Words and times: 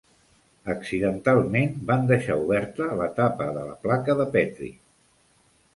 Accidentalment 0.75 1.75
van 1.91 2.09
deixar 2.13 2.39
oberta 2.47 2.89
la 3.03 3.11
tapa 3.21 3.53
de 3.61 3.69
la 3.71 3.79
placa 3.87 4.19
de 4.23 4.31
Petri. 4.39 4.77